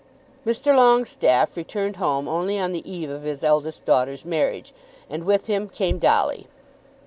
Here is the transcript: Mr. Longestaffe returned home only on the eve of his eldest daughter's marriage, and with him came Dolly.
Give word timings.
Mr. 0.47 0.75
Longestaffe 0.75 1.55
returned 1.55 1.97
home 1.97 2.27
only 2.27 2.57
on 2.57 2.71
the 2.71 2.91
eve 2.91 3.11
of 3.11 3.21
his 3.21 3.43
eldest 3.43 3.85
daughter's 3.85 4.25
marriage, 4.25 4.73
and 5.11 5.25
with 5.25 5.45
him 5.45 5.69
came 5.69 5.99
Dolly. 5.99 6.47